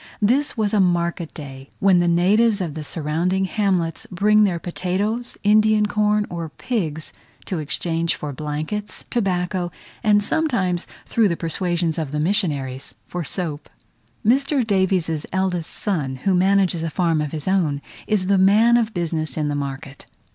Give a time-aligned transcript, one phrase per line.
[0.19, 5.37] This was a market day, when the natives of the surrounding hamlets bring their potatoes,
[5.43, 7.13] Indian corn, or pigs,
[7.45, 9.71] to exchange for blankets, tobacco,
[10.03, 13.69] and sometimes, through the persuasions of the missionaries, for soap.
[14.25, 14.65] Mr.
[14.65, 19.37] Davies's eldest son, who manages a farm of his own, is the man of business
[19.37, 20.07] in the market.